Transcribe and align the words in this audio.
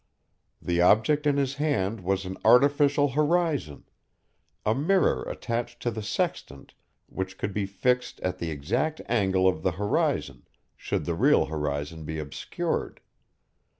The 0.59 0.81
object 0.81 1.27
in 1.27 1.37
his 1.37 1.57
hand 1.61 1.99
was 2.03 2.25
an 2.25 2.35
artificial 2.43 3.09
horizon, 3.09 3.83
a 4.65 4.73
mirror 4.73 5.21
attached 5.29 5.79
to 5.83 5.91
the 5.91 6.01
sextant 6.01 6.73
which 7.05 7.37
could 7.37 7.53
be 7.53 7.67
fixed 7.67 8.19
at 8.21 8.39
the 8.39 8.49
exact 8.49 8.99
angle 9.07 9.47
of 9.47 9.61
the 9.61 9.73
horizon 9.73 10.47
should 10.75 11.05
the 11.05 11.13
real 11.13 11.45
horizon 11.45 12.03
be 12.03 12.17
obscured. 12.17 12.99